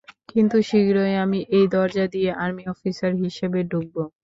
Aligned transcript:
কিন্তু 0.29 0.57
শীঘ্রই 0.69 1.15
আমি 1.23 1.39
এই 1.57 1.65
দরজা 1.73 2.05
দিয়ে 2.13 2.29
আর্মি 2.37 2.63
অফিসার 2.73 3.11
হিসেবে 3.23 3.59
ঢুকব। 3.71 3.95